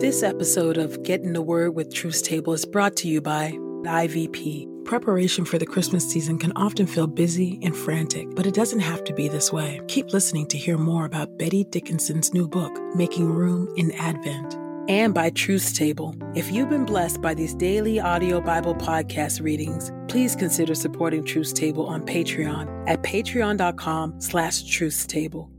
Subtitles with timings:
[0.00, 3.50] This episode of Get in the Word with Truth Table is brought to you by
[3.82, 4.84] IVP.
[4.84, 9.02] Preparation for the Christmas season can often feel busy and frantic, but it doesn't have
[9.04, 9.80] to be this way.
[9.88, 14.56] Keep listening to hear more about Betty Dickinson's new book, Making Room in Advent.
[14.88, 16.14] And by Truth Table.
[16.36, 21.54] If you've been blessed by these daily audio Bible podcast readings, please consider supporting Truth
[21.54, 25.50] Table on Patreon at patreon.com slash truthstable.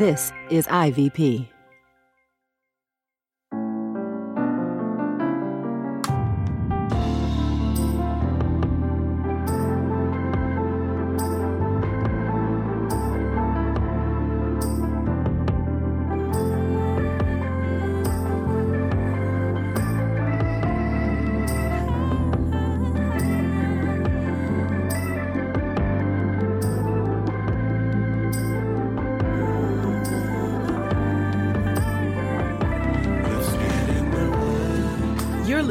[0.00, 1.48] This is IVP.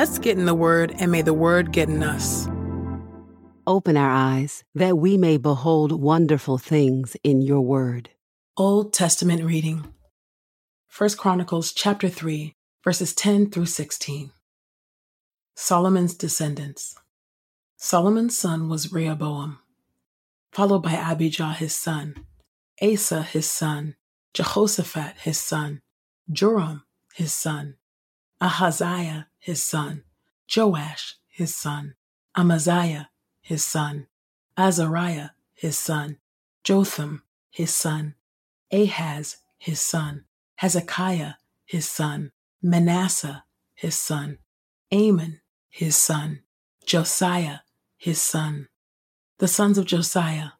[0.00, 2.48] Let's get in the Word, and may the Word get in us.
[3.66, 8.08] Open our eyes that we may behold wonderful things in your word.
[8.56, 9.92] Old Testament reading.
[10.96, 14.30] 1 Chronicles chapter 3, verses 10 through 16.
[15.54, 16.94] Solomon's descendants.
[17.76, 19.58] Solomon's son was Rehoboam,
[20.50, 22.14] followed by Abijah his son,
[22.80, 23.96] Asa his son,
[24.32, 25.82] Jehoshaphat his son,
[26.32, 27.74] Joram his son,
[28.40, 30.04] Ahaziah his son,
[30.54, 31.94] Joash his son,
[32.36, 34.06] Amaziah his son,
[34.56, 36.18] Azariah his son,
[36.62, 38.14] Jotham his son,
[38.72, 40.24] Ahaz his son,
[40.56, 41.34] Hezekiah
[41.64, 44.38] his son, Manasseh his son,
[44.92, 46.42] Amon his son,
[46.84, 47.60] Josiah
[47.96, 48.68] his son.
[49.38, 50.50] The sons of Josiah.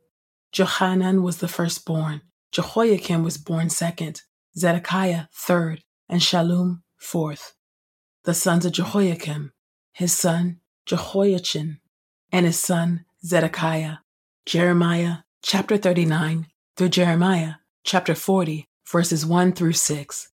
[0.52, 4.22] Johanan was the firstborn, Jehoiakim was born second,
[4.56, 7.54] Zedekiah third, and Shallum fourth.
[8.24, 9.52] The sons of Jehoiakim,
[9.94, 11.78] his son Jehoiachin,
[12.30, 13.98] and his son Zedekiah.
[14.44, 20.28] Jeremiah chapter 39 through Jeremiah chapter 40, verses 1 through 6.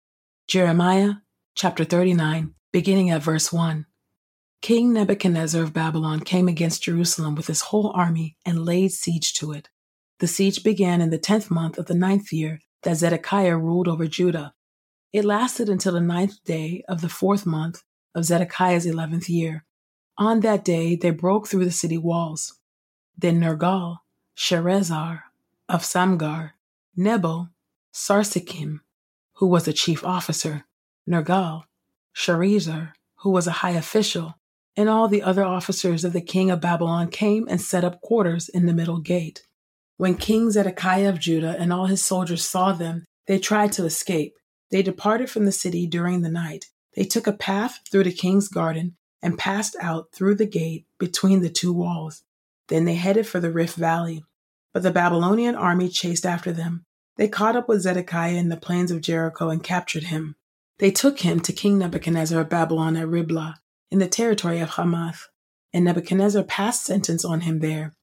[0.47, 1.13] Jeremiah
[1.55, 3.85] chapter 39, beginning at verse 1.
[4.61, 9.53] King Nebuchadnezzar of Babylon came against Jerusalem with his whole army and laid siege to
[9.53, 9.69] it.
[10.19, 14.07] The siege began in the tenth month of the ninth year that Zedekiah ruled over
[14.07, 14.53] Judah.
[15.13, 19.63] It lasted until the ninth day of the fourth month of Zedekiah's eleventh year.
[20.17, 22.59] On that day they broke through the city walls.
[23.17, 23.97] Then Nergal,
[24.35, 25.21] Sharezer
[25.69, 26.51] of Samgar,
[26.95, 27.49] Nebo,
[27.93, 28.81] Sarsekim,
[29.35, 30.65] who was the chief officer,
[31.09, 31.63] Nergal,
[32.15, 34.35] Sharezer, who was a high official,
[34.75, 38.49] and all the other officers of the king of Babylon came and set up quarters
[38.49, 39.43] in the middle gate.
[39.97, 44.33] When King Zedekiah of Judah and all his soldiers saw them, they tried to escape.
[44.69, 46.65] They departed from the city during the night.
[46.95, 51.41] They took a path through the king's garden and passed out through the gate between
[51.41, 52.23] the two walls.
[52.67, 54.23] Then they headed for the Rift Valley.
[54.73, 56.85] But the Babylonian army chased after them.
[57.15, 60.35] They caught up with Zedekiah in the plains of Jericho and captured him.
[60.79, 63.55] They took him to King Nebuchadnezzar of Babylon at Riblah,
[63.89, 65.27] in the territory of Hamath,
[65.73, 67.93] and Nebuchadnezzar passed sentence on him there.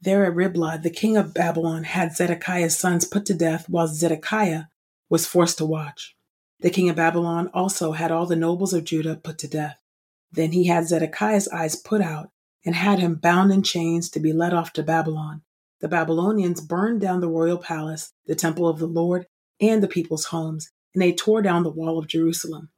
[0.00, 4.64] There at Riblah, the king of Babylon had Zedekiah's sons put to death while Zedekiah
[5.08, 6.13] was forced to watch.
[6.64, 9.78] The king of Babylon also had all the nobles of Judah put to death.
[10.32, 12.30] Then he had Zedekiah's eyes put out
[12.64, 15.42] and had him bound in chains to be led off to Babylon.
[15.82, 19.26] The Babylonians burned down the royal palace, the temple of the Lord,
[19.60, 22.70] and the people's homes, and they tore down the wall of Jerusalem.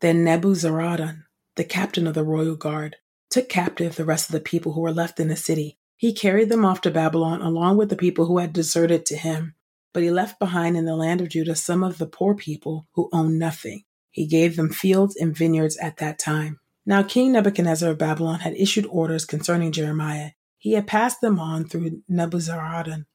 [0.00, 1.24] Then Nebuzaradan,
[1.56, 2.96] the captain of the royal guard,
[3.28, 5.76] took captive the rest of the people who were left in the city.
[5.98, 9.54] He carried them off to Babylon along with the people who had deserted to him.
[9.94, 13.08] But he left behind in the land of Judah some of the poor people who
[13.12, 13.84] owned nothing.
[14.10, 16.60] He gave them fields and vineyards at that time.
[16.84, 20.32] Now King Nebuchadnezzar of Babylon had issued orders concerning Jeremiah.
[20.58, 23.06] He had passed them on through Nebuzaradan,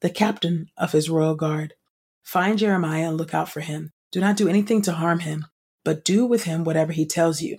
[0.00, 1.74] the captain of his royal guard.
[2.22, 3.92] Find Jeremiah and look out for him.
[4.12, 5.46] Do not do anything to harm him,
[5.84, 7.58] but do with him whatever he tells you.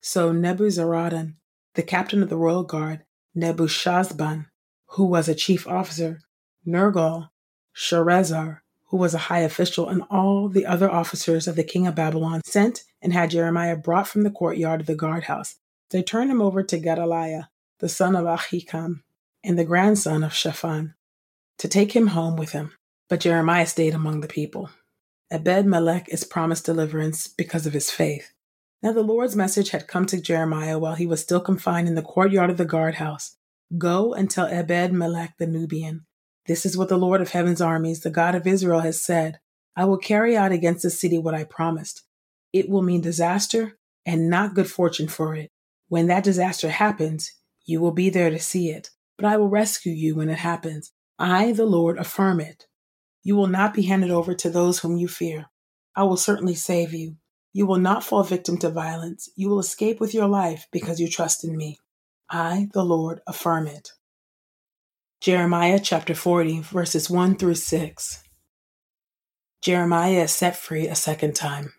[0.00, 1.34] So Nebuzaradan,
[1.74, 3.04] the captain of the royal guard,
[3.36, 4.46] Nebushazban,
[4.92, 6.20] who was a chief officer,
[6.66, 7.28] Nergal,
[7.78, 11.94] Sharezer, who was a high official, and all the other officers of the king of
[11.94, 15.56] Babylon sent and had Jeremiah brought from the courtyard of the guardhouse.
[15.90, 19.02] They turned him over to Gedaliah, the son of Ahikam,
[19.44, 20.94] and the grandson of Shaphan,
[21.58, 22.72] to take him home with him.
[23.08, 24.70] But Jeremiah stayed among the people.
[25.30, 28.32] Ebed Melech is promised deliverance because of his faith.
[28.82, 32.02] Now the Lord's message had come to Jeremiah while he was still confined in the
[32.02, 33.36] courtyard of the guardhouse.
[33.76, 36.06] Go and tell Ebed Melech the Nubian,
[36.48, 39.38] This is what the Lord of heaven's armies, the God of Israel, has said
[39.76, 42.02] I will carry out against the city what I promised.
[42.54, 45.50] It will mean disaster and not good fortune for it.
[45.88, 47.34] When that disaster happens,
[47.66, 50.90] you will be there to see it, but I will rescue you when it happens.
[51.18, 52.66] I, the Lord, affirm it.
[53.22, 55.46] You will not be handed over to those whom you fear.
[55.94, 57.16] I will certainly save you.
[57.52, 59.28] You will not fall victim to violence.
[59.36, 61.78] You will escape with your life because you trust in me.
[62.30, 63.90] I, the Lord, affirm it.
[65.20, 68.22] Jeremiah chapter 40, verses 1 through 6.
[69.60, 71.72] Jeremiah is set free a second time.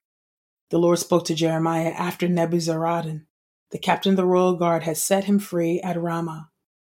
[0.72, 3.28] The Lord spoke to Jeremiah after Nebuzaradan,
[3.72, 6.50] the captain of the royal guard, had set him free at Ramah.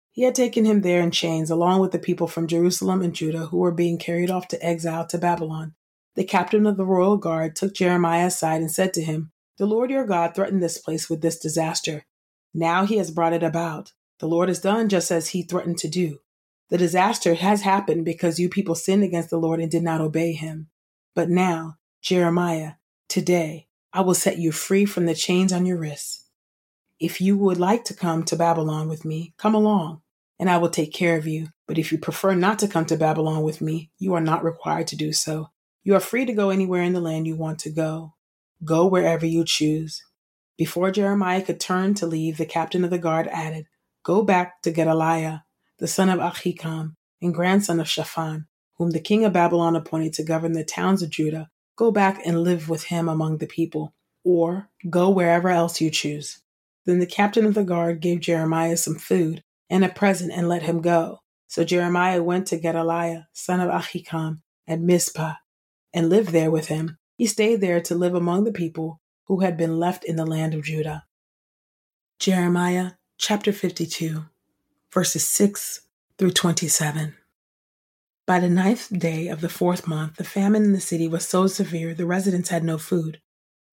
[0.09, 3.45] He had taken him there in chains, along with the people from Jerusalem and Judah
[3.45, 5.75] who were being carried off to exile to Babylon.
[6.15, 9.91] The captain of the royal guard took Jeremiah aside and said to him, The Lord
[9.91, 12.07] your God threatened this place with this disaster.
[12.55, 13.93] Now he has brought it about.
[14.17, 16.17] The Lord has done just as he threatened to do.
[16.69, 20.33] The disaster has happened because you people sinned against the Lord and did not obey
[20.33, 20.69] him.
[21.15, 22.73] But now, Jeremiah,
[23.07, 26.25] today, I will set you free from the chains on your wrists.
[26.99, 30.01] If you would like to come to Babylon with me, come along,
[30.37, 31.47] and I will take care of you.
[31.65, 34.87] But if you prefer not to come to Babylon with me, you are not required
[34.87, 35.49] to do so.
[35.83, 38.13] You are free to go anywhere in the land you want to go.
[38.63, 40.03] Go wherever you choose.
[40.57, 43.65] Before Jeremiah could turn to leave, the captain of the guard added,
[44.03, 45.45] Go back to Gedaliah,
[45.79, 48.47] the son of Ahikam, and grandson of Shaphan,
[48.77, 51.49] whom the king of Babylon appointed to govern the towns of Judah.
[51.75, 53.93] Go back and live with him among the people,
[54.23, 56.41] or go wherever else you choose.
[56.85, 60.63] Then the captain of the guard gave Jeremiah some food and a present and let
[60.63, 61.19] him go.
[61.47, 65.35] So Jeremiah went to Gedaliah, son of Ahikam, at Mizpah,
[65.93, 66.97] and lived there with him.
[67.17, 70.53] He stayed there to live among the people who had been left in the land
[70.53, 71.05] of Judah.
[72.19, 74.25] Jeremiah chapter 52,
[74.91, 75.81] verses 6
[76.17, 77.15] through 27.
[78.25, 81.45] By the ninth day of the fourth month, the famine in the city was so
[81.47, 83.21] severe the residents had no food.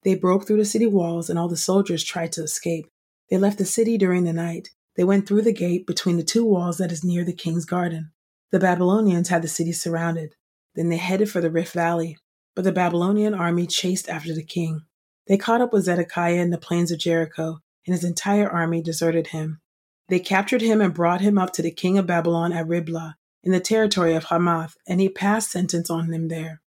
[0.02, 2.86] They broke through the city walls, and all the soldiers tried to escape.
[3.30, 4.68] They left the city during the night.
[4.96, 8.12] They went through the gate between the two walls that is near the king's garden.
[8.52, 10.34] The Babylonians had the city surrounded.
[10.74, 12.18] Then they headed for the Rift Valley,
[12.54, 14.82] but the Babylonian army chased after the king.
[15.26, 19.28] They caught up with Zedekiah in the plains of Jericho, and his entire army deserted
[19.28, 19.60] him.
[20.08, 23.52] They captured him and brought him up to the king of Babylon at Riblah, in
[23.52, 26.62] the territory of Hamath, and he passed sentence on them there.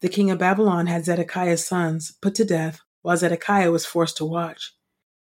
[0.00, 4.24] The king of Babylon had Zedekiah's sons put to death, while Zedekiah was forced to
[4.24, 4.74] watch.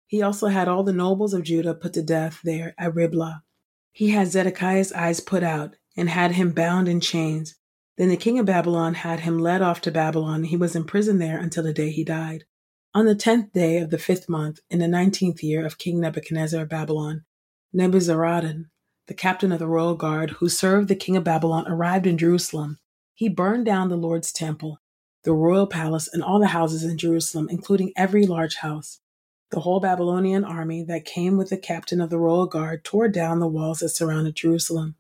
[0.07, 3.43] He also had all the nobles of Judah put to death there at Riblah.
[3.91, 7.55] He had Zedekiah's eyes put out, and had him bound in chains.
[7.97, 11.39] Then the king of Babylon had him led off to Babylon, he was imprisoned there
[11.39, 12.43] until the day he died.
[12.93, 16.63] On the tenth day of the fifth month, in the nineteenth year of King Nebuchadnezzar
[16.63, 17.24] of Babylon,
[17.75, 18.69] Nebuzaradan,
[19.07, 22.79] the captain of the royal guard who served the king of Babylon, arrived in Jerusalem.
[23.13, 24.79] He burned down the Lord's temple,
[25.25, 29.01] the royal palace, and all the houses in Jerusalem, including every large house.
[29.51, 33.39] The whole Babylonian army that came with the captain of the royal guard tore down
[33.39, 34.95] the walls that surrounded Jerusalem.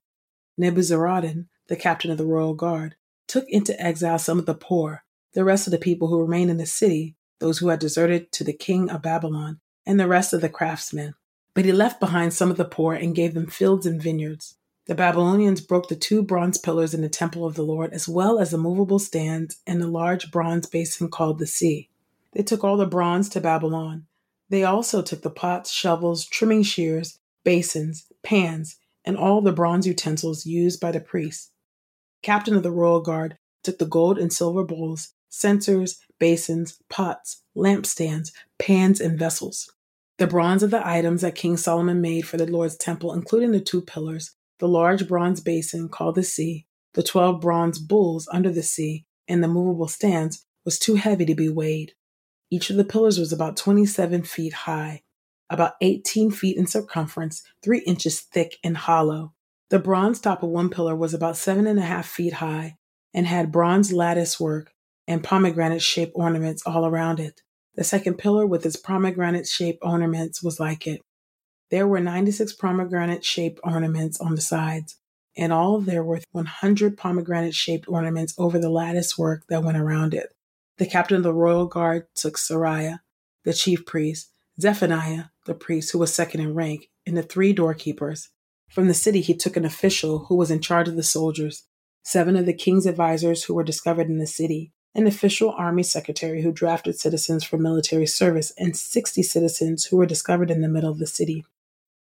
[0.59, 5.45] Nebuzaradan, the captain of the royal guard, took into exile some of the poor, the
[5.45, 8.51] rest of the people who remained in the city, those who had deserted to the
[8.51, 11.15] king of Babylon, and the rest of the craftsmen.
[11.55, 14.57] But he left behind some of the poor and gave them fields and vineyards.
[14.87, 18.37] The Babylonians broke the two bronze pillars in the temple of the Lord, as well
[18.37, 21.89] as the movable stands and the large bronze basin called the sea.
[22.33, 24.05] They took all the bronze to Babylon.
[24.49, 30.45] They also took the pots, shovels, trimming shears, basins, pans, and all the bronze utensils
[30.45, 31.51] used by the priests.
[32.21, 38.31] Captain of the royal guard took the gold and silver bowls, censers, basins, pots, lampstands,
[38.59, 39.71] pans, and vessels.
[40.17, 43.59] The bronze of the items that King Solomon made for the Lord's temple, including the
[43.59, 48.63] two pillars, the large bronze basin called the sea, the twelve bronze bulls under the
[48.63, 51.93] sea, and the movable stands, was too heavy to be weighed.
[52.49, 55.03] Each of the pillars was about 27 feet high,
[55.49, 59.33] about 18 feet in circumference, three inches thick and hollow.
[59.69, 62.77] The bronze top of one pillar was about seven and a half feet high
[63.13, 64.71] and had bronze lattice work
[65.07, 67.41] and pomegranate shaped ornaments all around it.
[67.75, 71.01] The second pillar with its pomegranate shaped ornaments was like it.
[71.71, 74.95] There were 96 pomegranate shaped ornaments on the sides.
[75.35, 80.13] In all, there were 100 pomegranate shaped ornaments over the lattice work that went around
[80.13, 80.33] it.
[80.77, 82.99] The captain of the royal guard took Seraiah,
[83.43, 88.29] the chief priest, Zephaniah, the priest who was second in rank, and the three doorkeepers.
[88.69, 91.63] From the city, he took an official who was in charge of the soldiers,
[92.03, 96.41] seven of the king's advisers who were discovered in the city, an official army secretary
[96.41, 100.89] who drafted citizens for military service, and 60 citizens who were discovered in the middle
[100.89, 101.45] of the city.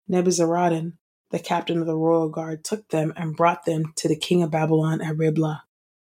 [0.10, 0.94] Nebuzaradan,
[1.30, 4.52] the captain of the royal guard, took them and brought them to the king of
[4.52, 5.64] Babylon at Riblah.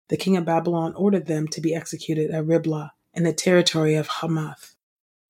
[0.08, 4.08] The king of Babylon ordered them to be executed at Riblah in the territory of
[4.08, 4.74] Hamath.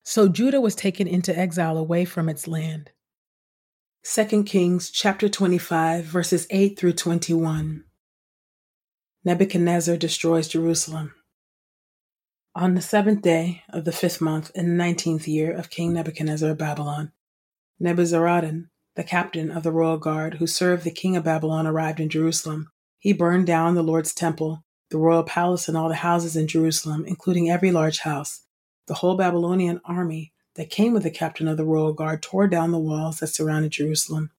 [0.03, 2.91] So Judah was taken into exile away from its land.
[4.05, 7.85] 2 Kings chapter 25 verses 8 through 21.
[9.25, 11.15] Nebuchadnezzar destroys Jerusalem.
[12.55, 16.51] On the seventh day of the fifth month in the nineteenth year of King Nebuchadnezzar
[16.51, 17.11] of Babylon,
[17.81, 22.11] Nebuzaradan, the captain of the royal guard who served the king of Babylon, arrived in
[22.11, 22.71] Jerusalem.
[22.99, 27.07] He burned down the Lord's temple, the royal palace, and all the houses in Jerusalem,
[27.07, 28.43] including every large house.
[28.87, 32.71] The whole Babylonian army that came with the captain of the royal guard tore down
[32.71, 34.31] the walls that surrounded Jerusalem.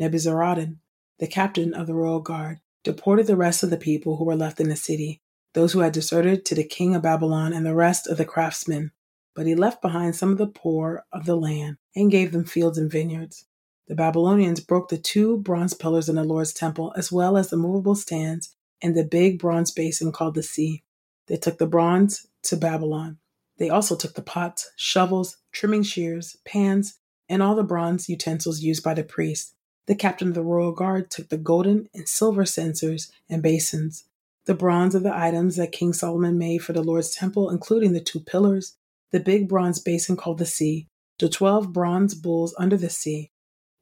[0.00, 0.78] Nebuzaradan,
[1.18, 4.60] the captain of the royal guard, deported the rest of the people who were left
[4.60, 5.20] in the city,
[5.54, 8.92] those who had deserted to the king of Babylon and the rest of the craftsmen.
[9.34, 12.78] But he left behind some of the poor of the land and gave them fields
[12.78, 13.46] and vineyards.
[13.88, 17.56] The Babylonians broke the two bronze pillars in the Lord's temple, as well as the
[17.56, 20.82] movable stands and the big bronze basin called the sea.
[21.26, 23.18] They took the bronze to Babylon.
[23.58, 28.82] They also took the pots, shovels, trimming shears, pans, and all the bronze utensils used
[28.82, 29.54] by the priests.
[29.86, 34.04] The captain of the royal guard took the golden and silver censers and basins,
[34.50, 38.00] the bronze of the items that King Solomon made for the Lord's temple, including the
[38.00, 38.76] two pillars,
[39.12, 40.88] the big bronze basin called the sea,
[41.20, 43.30] the twelve bronze bulls under the sea,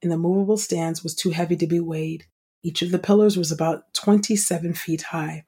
[0.03, 2.27] and the movable stands was too heavy to be weighed.
[2.63, 5.47] Each of the pillars was about 27 feet high.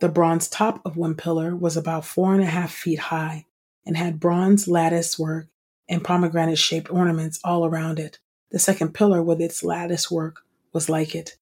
[0.00, 3.46] The bronze top of one pillar was about four and a half feet high
[3.86, 5.50] and had bronze lattice work
[5.88, 8.18] and pomegranate shaped ornaments all around it.
[8.50, 10.40] The second pillar with its lattice work
[10.72, 11.36] was like it.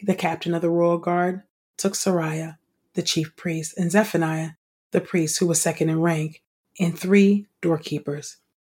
[0.00, 1.42] The captain of the royal guard
[1.78, 2.58] took Seraiah,
[2.94, 4.50] the chief priest, and Zephaniah,
[4.90, 6.42] the priest who was second in rank,
[6.78, 8.36] and three doorkeepers.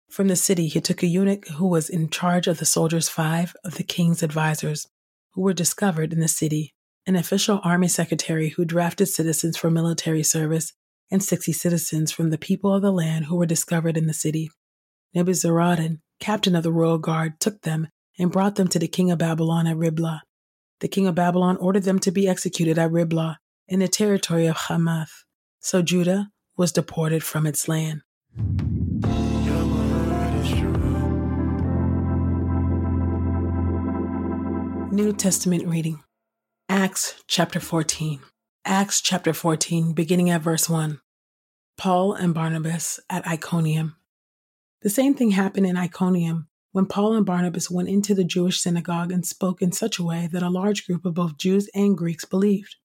[0.10, 3.55] From the city, he took a eunuch who was in charge of the soldiers, five
[3.63, 4.88] of the king's advisers,
[5.31, 6.74] who were discovered in the city
[7.08, 10.74] an official army secretary who drafted citizens for military service,
[11.10, 14.50] and 60 citizens from the people of the land who were discovered in the city.
[15.15, 19.17] Nebuzaradan, captain of the royal guard, took them and brought them to the king of
[19.17, 20.22] Babylon at Riblah.
[20.81, 24.57] The king of Babylon ordered them to be executed at Riblah in the territory of
[24.57, 25.25] Hamath.
[25.59, 28.01] So Judah was deported from its land.
[34.91, 36.03] New Testament reading
[36.67, 38.19] Acts chapter 14.
[38.65, 41.00] Acts chapter 14, beginning at verse 1.
[41.77, 43.97] Paul and Barnabas at Iconium.
[44.81, 49.11] The same thing happened in Iconium when Paul and Barnabas went into the Jewish synagogue
[49.11, 52.25] and spoke in such a way that a large group of both Jews and Greeks
[52.25, 52.75] believed.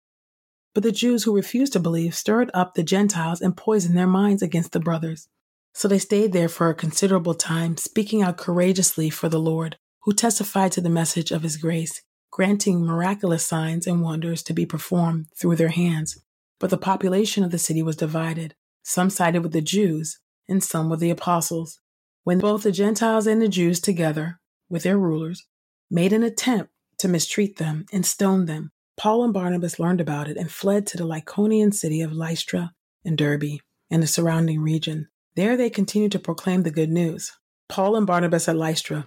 [0.75, 4.43] But the Jews who refused to believe stirred up the Gentiles and poisoned their minds
[4.43, 5.29] against the brothers.
[5.73, 10.13] So they stayed there for a considerable time, speaking out courageously for the Lord, who
[10.13, 12.03] testified to the message of his grace
[12.37, 16.23] granting miraculous signs and wonders to be performed through their hands.
[16.61, 18.55] But the population of the city was divided.
[18.83, 21.81] Some sided with the Jews, and some with the apostles.
[22.27, 25.47] When both the Gentiles and the Jews, together with their rulers,
[25.89, 30.37] made an attempt to mistreat them and stone them, Paul and Barnabas learned about it
[30.37, 32.73] and fled to the Lycaonian city of Lystra
[33.05, 33.61] and Derbe
[33.93, 35.07] and the surrounding region.
[35.37, 37.31] There they continued to proclaim the good news.
[37.69, 39.07] Paul and Barnabas at Lystra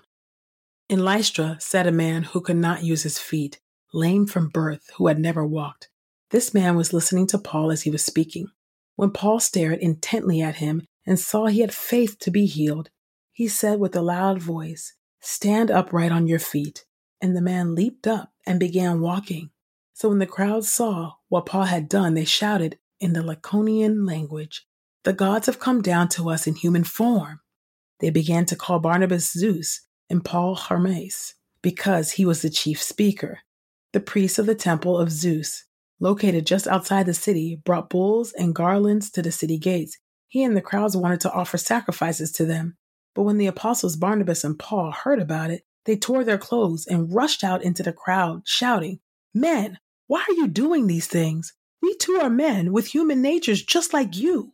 [0.87, 3.59] in Lystra sat a man who could not use his feet,
[3.93, 5.89] lame from birth, who had never walked.
[6.31, 8.47] This man was listening to Paul as he was speaking.
[8.95, 12.89] When Paul stared intently at him and saw he had faith to be healed,
[13.39, 16.83] he said with a loud voice, Stand upright on your feet.
[17.21, 19.51] And the man leaped up and began walking.
[19.93, 24.67] So when the crowd saw what Paul had done, they shouted in the Lycaonian language,
[25.05, 27.39] The gods have come down to us in human form.
[28.01, 33.39] They began to call Barnabas Zeus and Paul Hermes because he was the chief speaker.
[33.93, 35.63] The priests of the temple of Zeus,
[36.01, 39.97] located just outside the city, brought bulls and garlands to the city gates.
[40.27, 42.75] He and the crowds wanted to offer sacrifices to them.
[43.19, 47.13] But when the apostles Barnabas and Paul heard about it, they tore their clothes and
[47.13, 49.01] rushed out into the crowd, shouting,
[49.33, 51.53] Men, why are you doing these things?
[51.81, 54.53] We too are men with human natures just like you.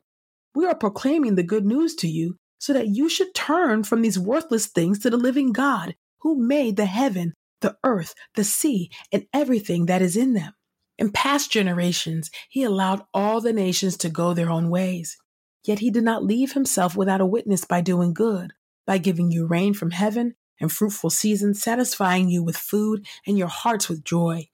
[0.55, 4.17] We are proclaiming the good news to you so that you should turn from these
[4.17, 9.27] worthless things to the living God who made the heaven, the earth, the sea, and
[9.31, 10.53] everything that is in them.
[10.97, 15.17] In past generations, he allowed all the nations to go their own ways.
[15.65, 18.53] Yet he did not leave himself without a witness by doing good,
[18.85, 23.47] by giving you rain from heaven and fruitful seasons, satisfying you with food and your
[23.47, 24.47] hearts with joy.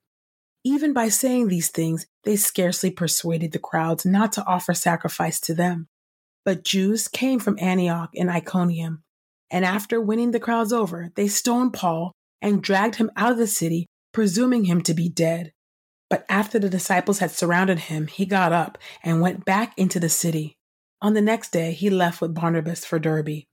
[0.64, 5.54] Even by saying these things, they scarcely persuaded the crowds not to offer sacrifice to
[5.54, 5.90] them.
[6.46, 9.04] But Jews came from Antioch and Iconium,
[9.50, 13.48] and after winning the crowds over, they stoned Paul and dragged him out of the
[13.48, 15.52] city, presuming him to be dead.
[16.10, 20.10] But after the disciples had surrounded him, he got up and went back into the
[20.10, 20.56] city.
[21.02, 23.46] On the next day, he left with Barnabas for Derbe.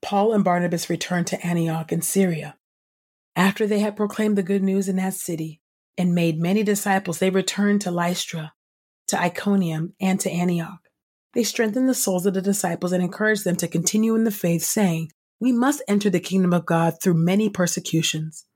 [0.00, 2.56] Paul and Barnabas returned to Antioch in Syria.
[3.34, 5.60] After they had proclaimed the good news in that city
[5.98, 8.54] and made many disciples, they returned to Lystra,
[9.08, 10.78] to Iconium, and to Antioch.
[11.34, 14.62] They strengthened the souls of the disciples and encouraged them to continue in the faith,
[14.62, 18.46] saying, We must enter the kingdom of God through many persecutions.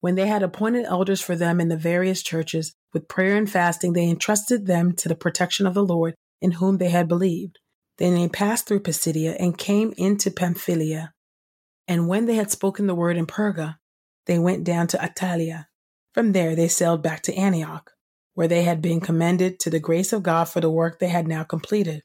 [0.00, 3.92] When they had appointed elders for them in the various churches, with prayer and fasting,
[3.92, 7.60] they entrusted them to the protection of the Lord in whom they had believed.
[7.98, 11.12] Then they passed through Pisidia and came into Pamphylia.
[11.86, 13.76] And when they had spoken the word in Perga,
[14.26, 15.66] they went down to Attalia.
[16.12, 17.92] From there they sailed back to Antioch,
[18.34, 21.28] where they had been commended to the grace of God for the work they had
[21.28, 22.02] now completed.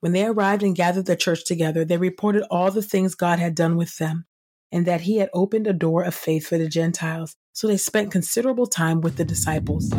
[0.00, 3.54] When they arrived and gathered the church together, they reported all the things God had
[3.54, 4.26] done with them
[4.70, 7.36] and that he had opened a door of faith for the Gentiles.
[7.52, 9.92] So they spent considerable time with the disciples.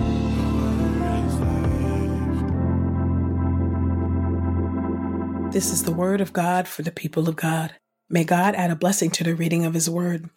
[5.55, 7.75] This is the word of God for the people of God.
[8.09, 10.29] May God add a blessing to the reading of his word.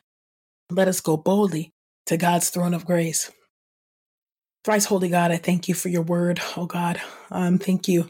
[0.70, 1.72] Let us go boldly
[2.06, 3.28] to God's throne of grace.
[4.62, 7.00] Thrice holy God, I thank you for your word, oh God.
[7.32, 8.06] Um, thank you,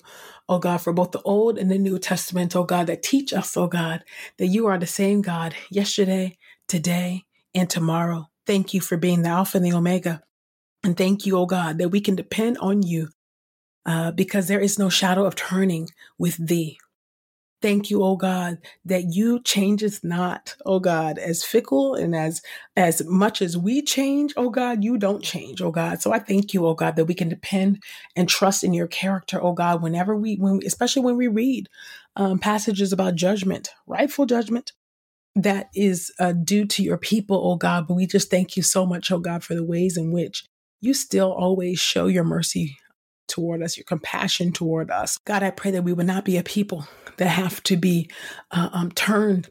[0.50, 3.56] oh God, for both the Old and the New Testament, oh God, that teach us,
[3.56, 4.04] oh God,
[4.36, 6.36] that you are the same God yesterday,
[6.68, 7.24] today,
[7.54, 8.28] and tomorrow.
[8.46, 10.20] Thank you for being the Alpha and the Omega.
[10.84, 13.08] And thank you, oh God, that we can depend on you
[13.86, 16.78] uh, because there is no shadow of turning with thee.
[17.60, 22.40] Thank you, oh God, that you changes not, oh God, as fickle and as
[22.76, 26.00] as much as we change, oh God, you don't change, oh God.
[26.00, 27.82] So I thank you, oh God, that we can depend
[28.14, 31.68] and trust in your character, oh God, whenever we, when, especially when we read
[32.16, 34.72] um, passages about judgment, rightful judgment
[35.34, 37.86] that is uh, due to your people, oh God.
[37.88, 40.44] But we just thank you so much, oh God, for the ways in which
[40.80, 42.78] you still always show your mercy
[43.28, 45.18] toward us, your compassion toward us.
[45.18, 46.86] God, I pray that we would not be a people
[47.18, 48.10] that have to be
[48.50, 49.48] uh, um, turned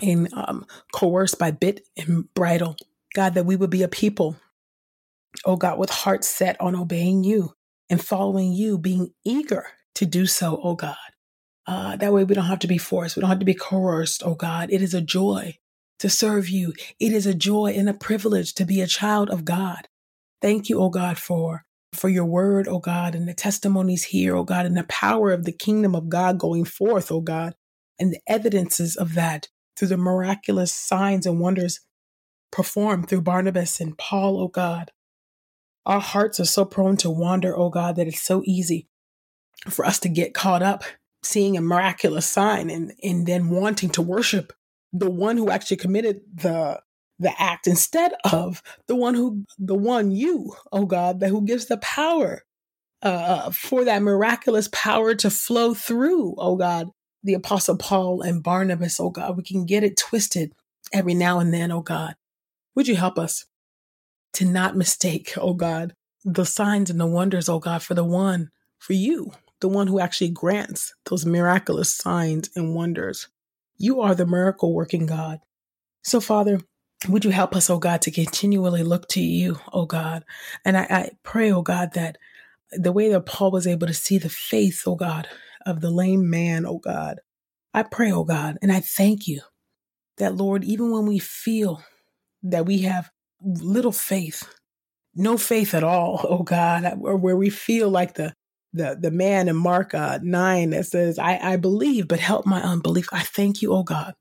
[0.00, 2.76] and um, coerced by bit and bridle.
[3.14, 4.36] God, that we would be a people,
[5.44, 7.54] oh God, with hearts set on obeying you
[7.90, 10.96] and following you, being eager to do so, oh God.
[11.66, 13.16] Uh, that way we don't have to be forced.
[13.16, 14.70] We don't have to be coerced, oh God.
[14.72, 15.58] It is a joy
[16.00, 16.72] to serve you.
[16.98, 19.88] It is a joy and a privilege to be a child of God.
[20.40, 24.44] Thank you, oh God, for for your word, oh God, and the testimonies here, oh
[24.44, 27.54] God, and the power of the kingdom of God going forth, oh God,
[27.98, 31.80] and the evidences of that through the miraculous signs and wonders
[32.50, 34.90] performed through Barnabas and Paul, oh God.
[35.84, 38.88] Our hearts are so prone to wander, oh God, that it's so easy
[39.68, 40.84] for us to get caught up
[41.24, 44.52] seeing a miraculous sign and, and then wanting to worship
[44.92, 46.80] the one who actually committed the
[47.22, 51.66] the act instead of the one who the one you oh god that who gives
[51.66, 52.42] the power
[53.02, 56.88] uh, for that miraculous power to flow through oh god
[57.22, 59.36] the apostle paul and barnabas oh god.
[59.36, 60.52] We can get it twisted
[60.92, 62.14] every now and then oh god.
[62.74, 63.46] Would you help us
[64.34, 68.50] to not mistake oh god the signs and the wonders oh god for the one
[68.78, 73.28] for you the one who actually grants those miraculous signs and wonders?
[73.76, 75.40] You are the miracle working god.
[76.02, 76.60] So father
[77.08, 80.24] would you help us, oh God, to continually look to you, oh God?
[80.64, 82.18] And I, I, pray, oh God, that
[82.72, 85.28] the way that Paul was able to see the faith, oh God,
[85.66, 87.20] of the lame man, oh God,
[87.74, 89.40] I pray, oh God, and I thank you
[90.18, 91.82] that, Lord, even when we feel
[92.42, 93.10] that we have
[93.40, 94.44] little faith,
[95.14, 98.34] no faith at all, oh God, or where we feel like the
[98.74, 102.62] the the man in Mark uh, nine that says, I, I believe, but help my
[102.62, 103.06] unbelief.
[103.12, 104.14] I thank you, oh God,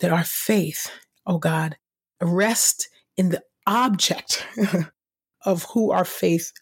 [0.00, 0.90] that our faith,
[1.26, 1.76] oh God,
[2.20, 4.46] rest in the object
[5.44, 6.52] of who our faith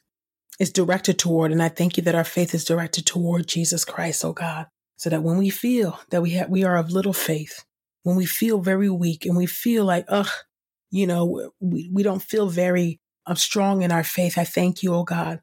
[0.59, 1.53] is directed toward.
[1.53, 5.11] And I thank you that our faith is directed toward Jesus Christ, oh God, so
[5.11, 7.65] that when we feel that we have, we are of little faith,
[8.03, 10.29] when we feel very weak and we feel like, ugh,
[10.91, 14.37] you know, we, we don't feel very uh, strong in our faith.
[14.37, 15.41] I thank you, oh God,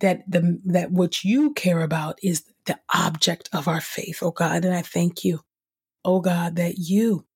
[0.00, 4.64] that the, that what you care about is the object of our faith, oh God.
[4.64, 5.40] And I thank you,
[6.04, 7.26] oh God, that you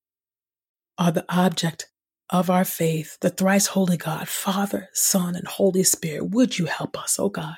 [0.99, 1.89] are the object
[2.31, 6.99] of our faith, the thrice holy God, Father, Son, and Holy Spirit, would you help
[6.99, 7.57] us, oh God,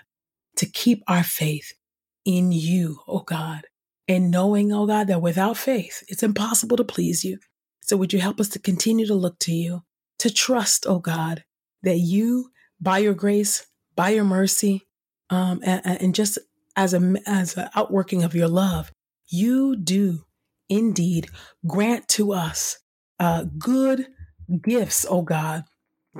[0.56, 1.72] to keep our faith
[2.24, 3.62] in you, oh God,
[4.06, 7.38] and knowing, oh God, that without faith, it's impossible to please you.
[7.80, 9.82] So would you help us to continue to look to you,
[10.18, 11.44] to trust, oh God,
[11.82, 14.86] that you, by your grace, by your mercy,
[15.30, 16.38] um, and, and just
[16.76, 18.92] as a as an outworking of your love,
[19.28, 20.24] you do
[20.68, 21.28] indeed
[21.66, 22.78] grant to us
[23.18, 24.06] uh, good
[24.58, 25.64] gifts, oh God,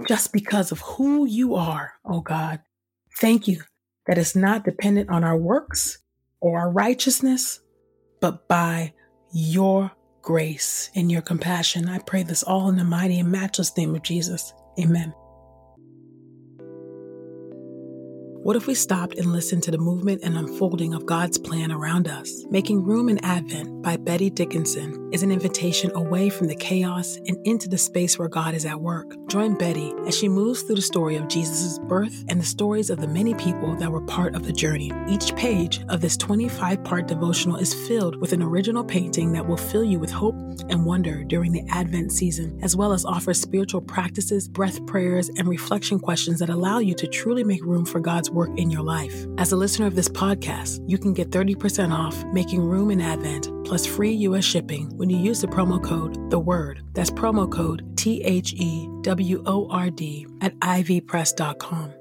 [0.07, 2.61] just because of who you are, oh God.
[3.21, 3.63] Thank you
[4.07, 5.99] that it's not dependent on our works
[6.41, 7.61] or our righteousness,
[8.21, 8.95] but by
[9.33, 11.89] your grace and your compassion.
[11.89, 14.53] I pray this all in the mighty and matchless name of Jesus.
[14.79, 15.15] Amen.
[18.43, 22.09] What if we stopped and listened to the movement and unfolding of God's plan around
[22.09, 22.47] us?
[22.49, 27.37] Making Room in Advent by Betty Dickinson is an invitation away from the chaos and
[27.47, 29.15] into the space where God is at work.
[29.29, 32.99] Join Betty as she moves through the story of Jesus' birth and the stories of
[32.99, 34.91] the many people that were part of the journey.
[35.07, 39.59] Each page of this 25 part devotional is filled with an original painting that will
[39.59, 40.37] fill you with hope
[40.71, 45.47] and wonder during the Advent season, as well as offer spiritual practices, breath prayers, and
[45.47, 49.27] reflection questions that allow you to truly make room for God's work in your life.
[49.39, 53.51] As a listener of this podcast, you can get 30% off making room in Advent
[53.65, 56.83] plus free US shipping when you use the promo code The Word.
[56.93, 61.95] That's promo code T H E W O R D at ivpress.com.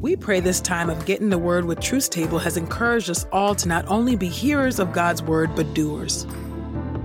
[0.00, 3.26] We pray this time of get in the word with Truth Table has encouraged us
[3.32, 6.26] all to not only be hearers of God's word, but doers.